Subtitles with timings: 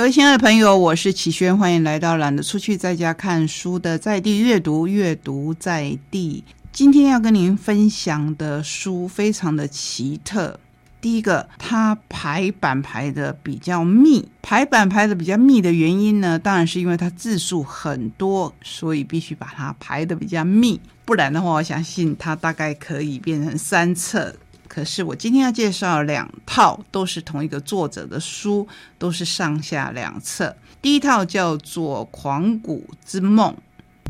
[0.00, 6.42] 各位亲爱的朋友，我是启轩，欢迎来到懒得出去在家看书的在地阅读，阅读在地。
[6.72, 10.58] 今天要跟您分享的书非常的奇特。
[11.02, 24.34] 第一个，它排版排的比较密，排版排的比较密的原因呢，当然是因为它字数很多，所以必须把它排的比较密，不然的话，我相信它大概可以变成三册。
[24.72, 28.68] 可是我今天要介绍两套，都是同一个作者的书，
[28.98, 30.54] 都是上下两册。
[30.80, 33.52] 第一套叫做《狂骨之梦》，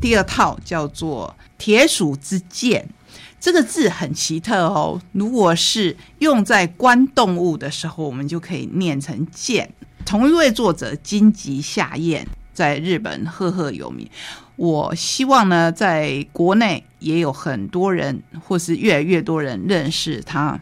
[0.02, 2.86] 第二套叫做《铁鼠之剑》。
[3.40, 9.72] 这个字很奇特哦，如果是用在关动物的时候，我们就可以念成“剑”。
[10.04, 12.28] 同一位作者金吉夏彦
[12.60, 14.06] 在日本赫赫有名。
[14.56, 20.60] 我希望呢，在国内也有很多人，或是越来越多人认识他。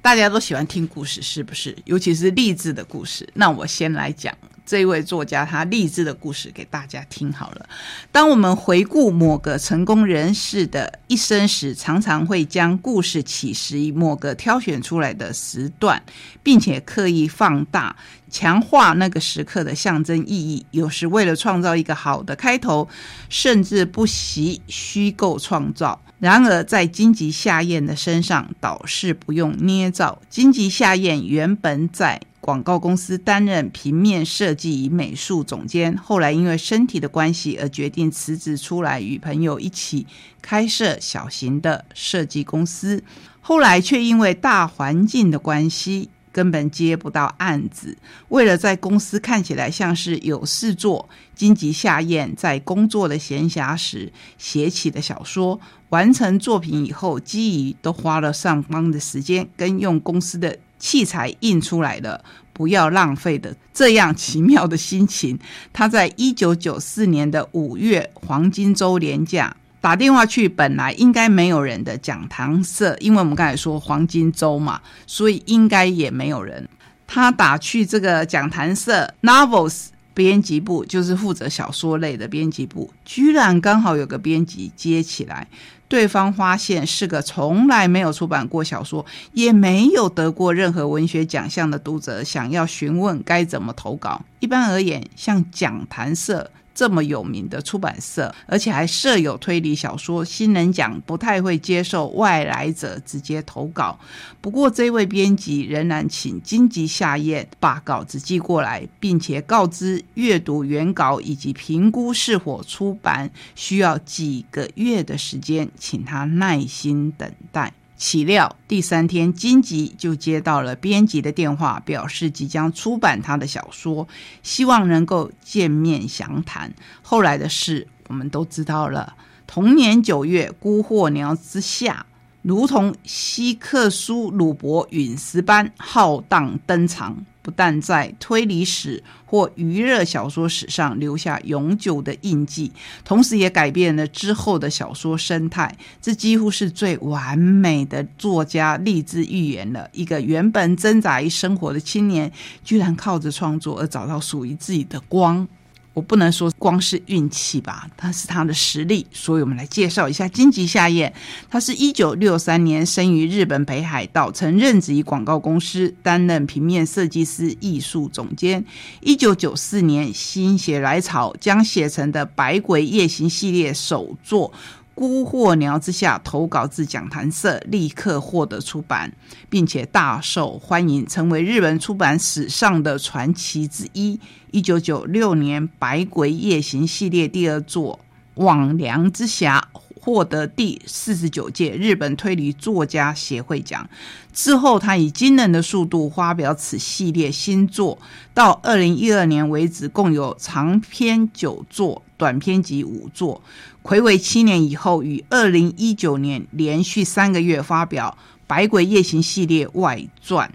[0.00, 1.76] 大家都喜欢听故事，是不是？
[1.84, 3.28] 尤其是励志的故事。
[3.34, 4.32] 那我先来讲。
[4.72, 7.68] 这位作家他励志的故事给大家听好了。
[8.10, 16.02] 当我们回顾某个成功人士的一生时，常常会将故事起始于某个挑选出来的时段，
[16.42, 17.94] 并且刻意放大、
[18.30, 20.64] 强化那个时刻的象征意义。
[20.70, 22.88] 有时为了创造一个好的开头，
[23.28, 26.00] 甚至不惜虚构创造。
[26.18, 30.22] 然而，在荆棘夏宴的身上，倒是不用捏造。
[30.30, 32.18] 荆棘夏宴原本在。
[32.42, 40.04] 广告公司担任平面设计与美术总监，后来因为身体的关系而决定辞职出来，与朋友一起
[40.42, 43.04] 开设小型的设计公司。
[43.40, 47.96] 后来却因为大环境的关系，根本接不到案子。
[48.30, 55.60] 为了在公司看起来像是有事做，荆棘夏宴在工作的闲暇时写起了小说。
[55.90, 60.58] 完成作品以后，基于都花了上班的时间跟用公司的。
[60.82, 65.38] 器材印出来的，不要浪费的这样奇妙的心情。
[65.72, 76.68] 他在一九九四年的五月黄金周连假打电话去本来应该没有人的讲堂社，因为我们刚才说黄金周嘛，所以应该也没有人。
[77.06, 85.46] 他打去这个讲坛社 Novels 编辑部，就是负责小说类的编辑部，居然刚好有个编辑接起来。
[85.92, 89.04] 对方发现是个从来没有出版过小说，
[89.34, 94.22] 也没有得过任何文学奖项的读者，想要询问该怎么投稿。
[94.40, 96.50] 一般而言，像讲坛社。
[96.74, 103.98] 这么有名的出版社，而且还设有推理小说新人奖，不太会接受外来者直接投稿。
[104.40, 117.72] 不过，这位编辑仍然请荆棘夏宴把稿子寄过来，并且告知阅读原稿以及评估是否出版需要几个月的时间，请他耐心等待。
[118.02, 124.08] 岂料第三天，金吉就接到了编辑的电话，表示即将出版他的小说，
[124.42, 126.74] 希望能够见面详谈。
[127.00, 129.14] 后来的事我们都知道了。
[129.46, 132.04] 同年九月，《孤鹤鸟之下》。
[132.42, 142.72] 如同希克苏鲁伯陨石般浩荡登场，不但在推理史或娱乐小说史上留下永久的印记，
[143.04, 145.76] 同时也改变了之后的小说生态。
[146.00, 152.30] 这几乎是最完美的作家励志预言了：一个原本挣扎于生活的青年，
[152.62, 155.46] 居然靠着创作而找到属于自己的光。
[155.94, 159.06] 我不能说光是运气吧，但是他的实力。
[159.12, 161.12] 所以我们来介绍一下金吉夏彦。
[161.50, 168.64] 他是一九六三年生于日本北海道，曾任职于广告公司，担任平面设计师、艺术总监。
[169.00, 174.52] 一九九四年心血来潮，将写成的《百鬼夜行》系列首作。
[174.94, 179.10] 孤鹤鸟之下投稿至讲坛社，立刻获得出版，
[179.48, 184.20] 并且大受欢迎，成为日本出版史上的传奇之一。
[184.50, 188.00] 一九九六年，《百鬼夜行》系列第二作
[188.44, 189.66] 《网梁之侠》
[189.98, 193.88] 获得第四十九届日本推理作家协会奖。
[194.32, 197.98] 之后，他以惊人的速度发表此系列新作，
[198.34, 202.02] 到二零一二年为止，共有长篇九作。
[202.18, 203.42] 短篇集五作，
[203.82, 210.50] 魁违七年以后，于二零一九年连续三个月发表《百鬼夜行》系列外传，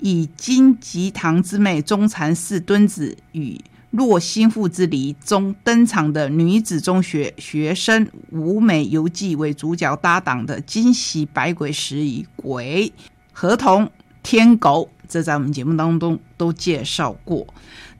[0.00, 3.60] 以金吉堂之妹中禅寺敦子与
[3.92, 12.92] 若心腹之离中登场的女子中学学生舞美游记为主角搭档的惊喜百鬼十与鬼
[13.32, 13.88] 合同
[14.24, 17.46] 天狗，这在我们节目当中都介绍过，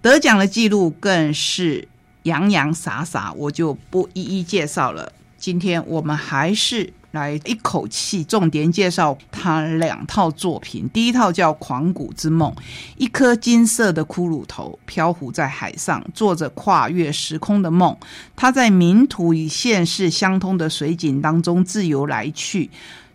[0.02, 1.86] 得奖的记录更是。
[2.26, 5.12] 洋洋洒洒，我就不一一介绍了。
[5.38, 10.88] 今天我们还是来一口气重点介绍他两套作品。
[10.92, 12.50] 第一套叫《狂骨之梦》，
[12.96, 17.96] 一颗金色的骷髅头漂浮在海上，做着跨越时空的梦。
[18.34, 22.70] 他在冥土与现世相通的水景当中自由来去，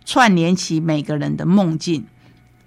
[0.06, 2.06] 串联起每个人的梦境。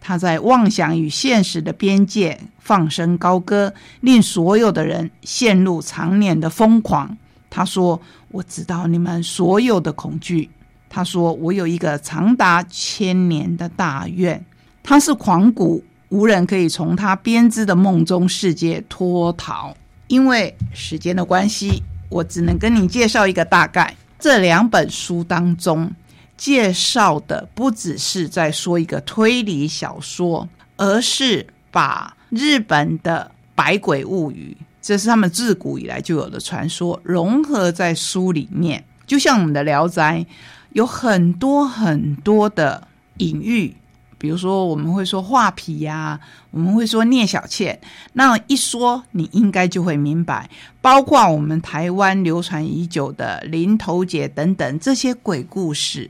[0.08, 7.18] 他在妄想与现实的边界放声高歌，令所有的人陷入常年的疯狂。
[7.50, 8.00] 他说
[8.30, 10.48] ：“我知道你们所有的恐惧。”
[10.88, 14.46] 他说：“我有一个长达千年的大愿。”
[14.84, 19.76] 他是狂骨，无人可以从他编织的梦中世界脱逃。
[20.06, 23.96] 因为时间的关系，我只能跟你介绍一个大概。
[24.20, 25.92] 这两本书当中。
[26.38, 30.48] 介绍的不只是在说一个推理小说，
[30.78, 38.84] 而是把日本的百鬼物语，这是他们自古以来就有的传说，融合在书里面。
[39.08, 40.20] 就像我们的《聊斋》，
[40.74, 42.88] 有很多很多的
[43.18, 43.76] 隐喻。
[44.18, 46.20] 比如说，我们会说画皮呀，
[46.52, 47.80] 我们会说聂小倩，
[48.14, 50.50] 那一说你应该就会明白。
[50.82, 56.10] 包括我们台湾流传已久的林头姐等等这些鬼故事，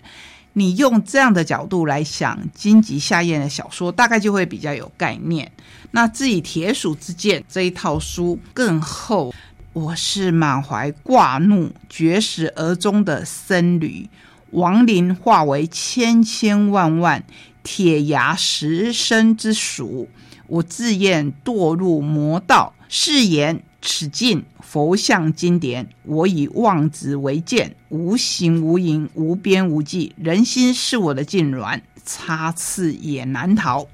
[0.53, 5.51] 你用这样的角度来想金吉下咽的小说，大概就会比较有概念。
[5.91, 9.33] 那至于铁鼠之剑这一套书更厚，
[9.73, 14.07] 我是满怀挂怒，绝食而终的僧侣，
[14.51, 17.23] 亡灵化为千千万万。
[17.65, 20.07] 铁牙十身之属，
[20.45, 22.73] 我自愿堕入魔道。
[22.87, 30.13] 誓言此境佛像经典，我以妄执为鉴，无形无影，无边无际。
[30.15, 33.87] 人心是我的痉挛，插刺也难逃。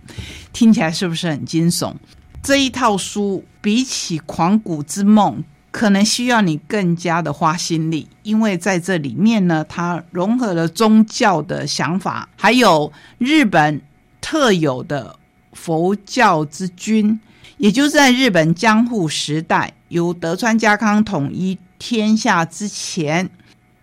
[0.51, 1.95] 听起来是不是很惊悚？
[2.44, 5.38] 这一套书比起《狂骨之梦》。
[5.71, 13.81] 可能需要你更加的花心力，因为在这里面呢，它融合了宗教的想法，还有日本
[14.19, 15.15] 特有的
[15.53, 17.19] 佛教之君，
[17.57, 23.29] 也就在日本江户时代，由德川家康统一天下之前，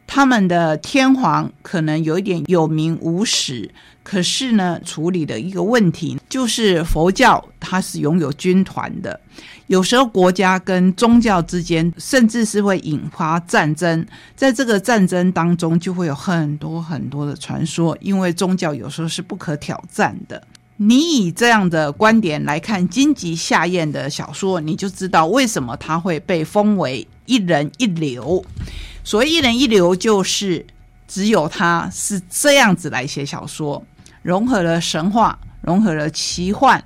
[0.08, 3.70] 他们的天皇可能有一点有名无实。
[4.02, 9.20] 可是呢，处理的一个问题就是佛教它是拥有军团的，
[9.66, 20.42] 有时候国家跟宗教之间甚至是会引发战争，在这个战争当中就会有很多很多的传说，因为宗教有时候是不可挑战的。
[20.78, 28.42] 你以这样的观点来看荆棘下咽的小说，你就知道为什么它会被封为一人一流。
[29.08, 30.66] 所谓一人一流，就是
[31.06, 33.82] 只有他是这样子来写小说。
[34.20, 36.84] 融合了神话，融合了奇幻，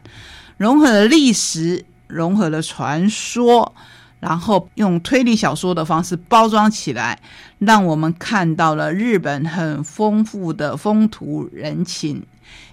[0.56, 3.74] 融合了历史，融合了传说，
[4.20, 7.18] 然后用推理小说的方式包装起来，
[7.58, 12.24] 让我们看到了日本很丰富的风土人情。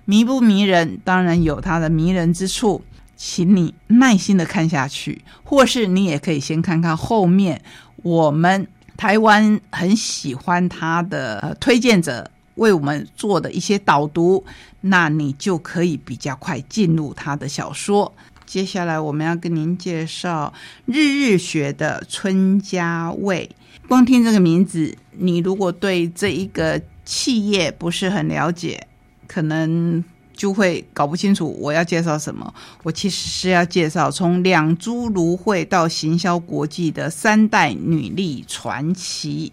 [0.06, 1.00] 迷不迷人？
[1.04, 2.84] 当然有它的迷人之处，
[3.18, 7.63] 请你耐心的看下去，或是你也可以先看看后面
[8.04, 8.68] 我们
[9.00, 12.30] 台湾很喜欢他的推荐者。
[12.56, 14.44] 为我们做的一些导读，
[14.81, 18.13] 那你就可以比较快进入他的小说。
[18.46, 20.54] 接下来我们要跟您介绍
[20.86, 23.50] 日日学的春家卫。
[23.88, 28.86] 光听这个名字，你如果对这一个企业不是很了解，
[29.25, 30.04] 可能
[30.40, 32.54] 就会搞不清楚我要介绍什么。
[32.84, 39.52] 我其实是要介绍从两株芦荟到行销国际的三代女力传奇。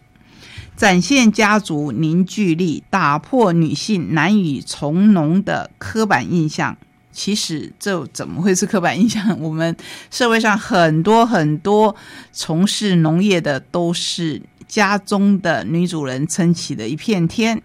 [0.77, 6.77] 展现家族凝聚力，打破女性难以从农的刻板印象。
[7.11, 9.37] 其实这怎么会是刻板印象？
[9.41, 9.75] 我们
[10.11, 11.97] 社会上很多很多
[12.31, 17.61] 从事农业的，都是家中的女主人撑起的一片天。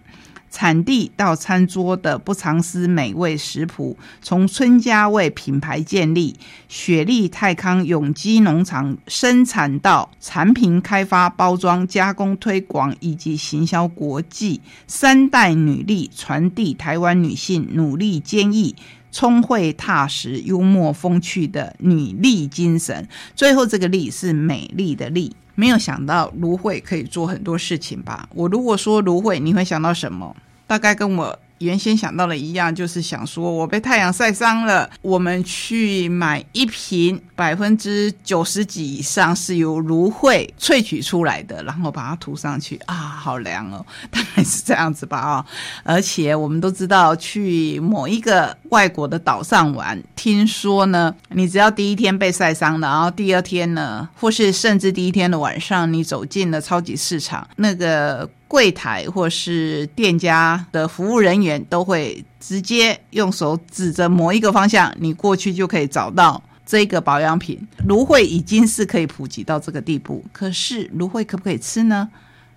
[0.51, 6.35] 产地到餐桌的不藏私美味食谱，从春家味品牌建立，
[6.67, 18.75] 雪莉泰康永基农场生产到产品开发、包装、加工、推广以及行销国际，三代女力传递台湾女性努力坚毅、
[19.09, 23.07] 聪慧踏实、幽默风趣的女力精神。
[23.35, 25.33] 最后这个“力”是美丽的“丽”。
[25.61, 28.27] 没有想到芦荟可以做很多事情吧？
[28.33, 30.35] 我如果说芦荟，你会想到什么？
[30.65, 31.37] 大概跟我。
[31.61, 45.45] 原先想到的一样，就是想说我被太阳晒伤了，我们去买一瓶百分之九十几以上是由芦荟萃取出来的，然后把它涂上去啊，好凉哦， 大概是这样子吧啊。
[45.83, 58.29] 而且我们都知道，去某一个外国的岛上玩，听说呢，你只要第一天被晒伤了，然后第二天呢，或是甚至第一天的晚上，你走进了超级市场，那个。
[58.51, 67.65] 柜台或是店家的服务人员都会直接用手指着某一个方向，你过去就可以找到这个保养品。
[67.87, 72.09] 芦荟已经是可以普及到这个地步，可是芦荟可不可以吃呢？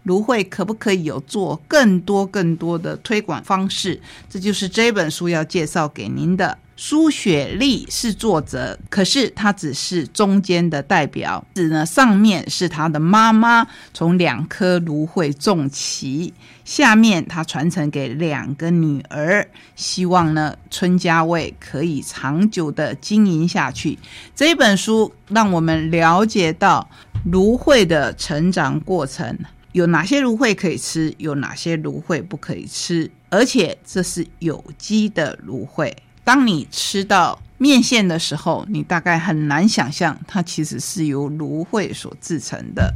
[0.05, 4.01] 芦荟可不可以有做更多更多的推广方式？
[4.31, 6.57] 这就是这本书要介绍给您的。
[6.77, 11.45] 苏雪莉是作者，可是她只是中间的代表。
[11.55, 16.35] 指呢，上面是她的妈妈从两颗芦荟种起，
[16.65, 23.97] 下面她传承给两个女儿，希望呢春家味可以长久的经营下去。
[24.35, 26.91] 这本书让我们了解到
[27.27, 29.39] 芦荟的成长过程，
[29.75, 35.93] 有哪些芦荟可以吃，有哪些芦荟不可以吃，而且这是有机的芦荟。
[36.23, 42.95] 当你吃到面线的时候，你大概很难想象它其实是由芦荟所制成的。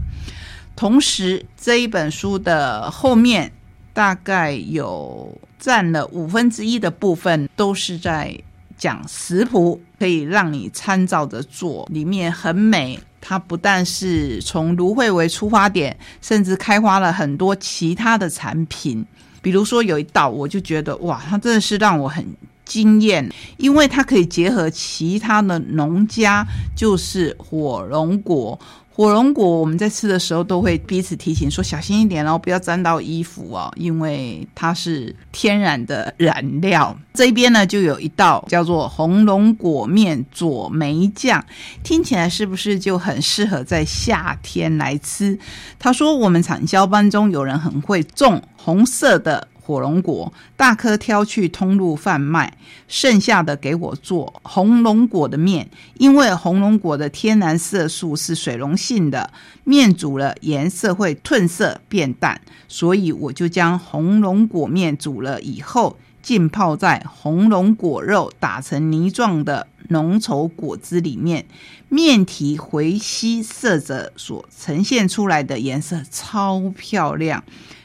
[0.77, 3.51] 同时，这一本书的后面
[3.93, 8.39] 大概有占了五分之一的部分都是在
[8.77, 11.89] 讲食谱，可以让你参照着做。
[11.91, 19.05] 里面很美，它不但是从芦荟为出发点，甚至开发了很多其他的产品。
[19.41, 22.27] 比如说有一道，我就觉得哇，它真的是让我很。
[22.69, 26.47] 惊艳，因为它可以结合其他的农家，
[26.77, 28.61] 就是火龙果。
[28.99, 36.99] 火龙果我们在吃的时候都会彼此提醒说小心一点哦，不要沾到衣服哦，因为它是天然的染料。
[37.15, 41.45] 这边呢就有一道叫做红龙果面佐梅酱，
[41.85, 45.39] 听起来是不是就很适合在夏天来吃？
[45.79, 49.48] 他说我们产销班中有人很会种红色的。
[49.69, 52.57] 火龙果大颗挑去通路贩卖，
[52.89, 55.69] 剩下的给我做红龙果的面。
[55.99, 59.31] 因为红龙果的天然色素是水溶性的，
[59.65, 71.45] 面煮了颜色会褪色变淡，所以我就将红龙果面煮了以后，浸泡在红龙果肉打成泥状的浓稠果汁里面，
[71.91, 77.45] 面体回吸色泽所呈现出来的颜色超漂亮。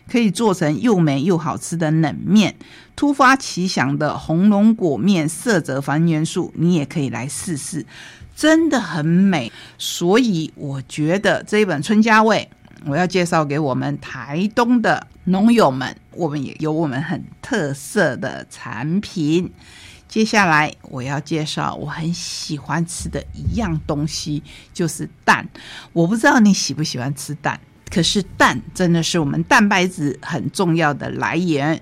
[0.10, 2.55] 可以做成又美又好吃的冷面，
[2.95, 7.86] 突发奇想的红龙果面色泽还原术，你也可以来试试，
[8.36, 9.51] 真的很美。
[9.77, 12.50] 所以我觉得这一本《春家味》，
[12.86, 19.51] 我要介绍给我们台东的农友们，我们也有我们很特色的产品。
[20.10, 25.48] 接下来我要介绍我很喜欢吃的一样东西，就是蛋。
[25.91, 27.60] 我不知道你喜不喜欢吃蛋。
[27.94, 31.80] 可是蛋真的是我们蛋白质很重要的来源。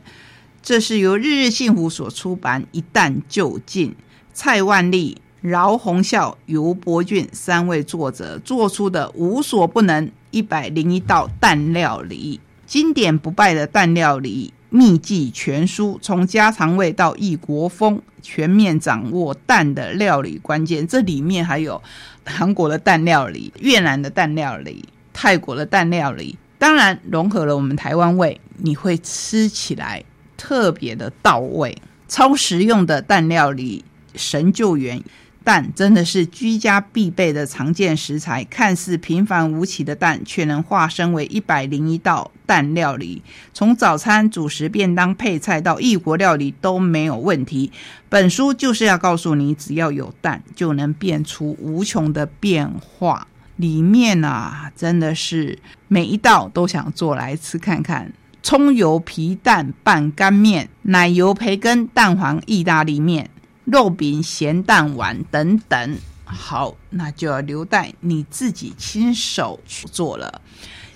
[0.62, 3.92] 这是由日日幸福所出版《一蛋就近》，
[4.34, 20.86] 蔡万利、饶洪孝、尤伯俊三位作者做出的无所不能一百零一道蛋料理，经典不败的蛋料理秘籍全书，从家常味到异国风，全面掌握蛋的料理关键。
[20.86, 21.82] 这里面还有
[22.26, 24.84] 韩国的蛋料理、越南的蛋料理。
[25.14, 30.04] 泰国的蛋料理，当然融合了我们台湾味，你会吃起来
[30.38, 31.78] 特别的到位，
[32.08, 33.84] 超实用的蛋料理
[34.16, 35.02] 神救援。
[35.44, 43.24] 蛋真的是居家必备的常见食材，看似平凡无奇的蛋，却能化身为一百零一道蛋料理。
[43.52, 47.72] 从早餐、主食、便当、配菜到异国料理都没有问题。
[48.08, 53.28] 本书就是要告诉你，只要有蛋，就能变出无穷的变化。
[53.56, 58.14] 里面啊，真的是每一道都想做来吃看看。
[58.44, 63.30] 葱油皮蛋拌干面、奶油培根蛋黄意大利面、
[63.66, 65.98] 肉饼咸蛋丸等等。
[66.26, 70.42] 好，那就要留待你自己亲手去做了。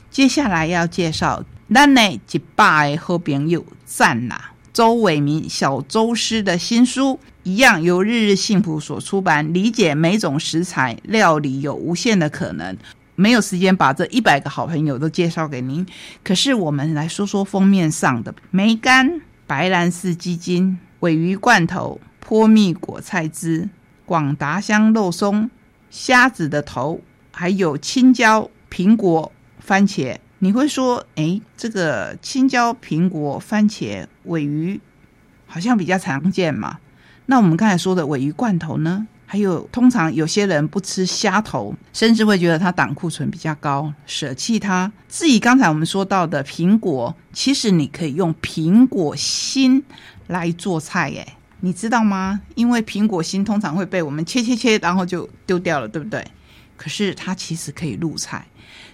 [0.10, 4.55] 接下来要介绍咱的一百好朋友赞啦。
[4.75, 9.53] 周伟明小周师的新书一样，由日日幸福所出版。
[9.53, 12.75] 理解每种食材料理有无限的可能，
[13.15, 15.86] 没有时间把这一百个好朋友都介绍给您。
[16.25, 23.70] 可是我们来说说封面上的梅干、白兰氏鸡精、尾鱼罐头、泼蜜果菜汁、
[24.05, 25.50] 广达香肉松、
[25.89, 27.00] 虾子的头，
[27.32, 30.17] 还有青椒、苹果、番茄。
[30.46, 34.80] 你会说，哎，这个青椒、苹果、番茄、尾鱼，
[35.48, 36.78] 好像比较常见嘛？
[37.25, 39.08] 那我们刚才说的尾鱼罐头呢？
[39.25, 44.92] 还有，通常有些人不吃虾头，甚至会觉得它胆固醇比较高，舍弃它。
[45.10, 49.84] 至于刚才我们说到的苹果，其实你可以用苹果心
[50.28, 52.40] 来做菜，哎，你知道吗？
[52.54, 56.24] 因为苹果心通常会被我们切切切，然后就丢掉了，对不对？
[56.78, 58.46] 可是它其实可以入菜，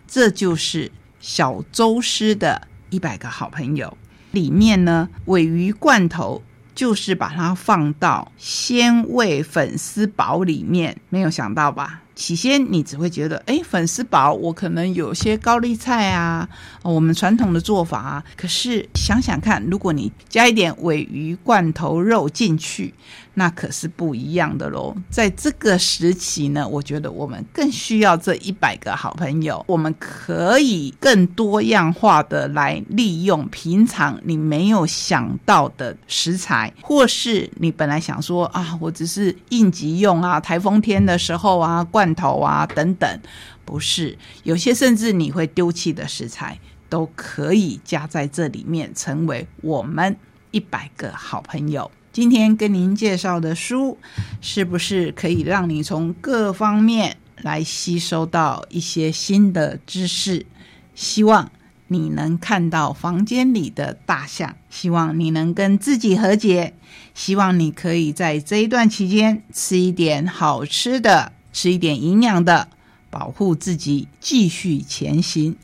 [0.08, 0.89] 这就是。
[1.22, 3.88] 小周师的一百个好朋友》
[4.32, 6.42] 里面呢，尾鱼罐头
[6.74, 12.01] 就是把它放到鲜味粉丝煲里面，没有想到吧？
[12.22, 16.48] 起先你只会觉得，哎，粉丝煲我可能有些高丽菜啊，
[16.84, 18.24] 我们传统的做法啊。
[18.38, 22.94] 可是想想看，如果你加一点尾鱼罐头肉进去。
[23.34, 24.94] 那可是不一样的喽。
[25.10, 29.63] 在这个时期呢，我觉得我们更需要这一百个好朋友。
[29.70, 43.20] 我们可以更多样化的来利用平常你没有想到的食材，或是你本来想说啊，我只是应急用啊，台风天的时候啊，罐头啊等等，
[43.65, 50.15] 不是有些甚至你会丢弃的食材，都可以加在这里面，成为我们
[50.51, 51.89] 一百个好朋友。
[52.12, 53.98] 今天跟您介绍的书，
[54.41, 60.46] 是不是可以让你从各方面来吸收到一些新的知识？
[60.94, 61.50] 希望
[61.88, 66.74] 你能看到房间里的大象，希望你能跟自己和解，
[67.13, 72.67] 希望你可以在这一段期间吃一点好吃的，吃一点营养的，
[73.12, 75.55] 保护自己，继续前行。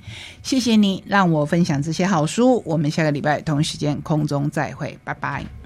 [0.44, 5.48] 谢谢你让我分享这些好书，我们下个礼拜同一时间空中再会，拜拜。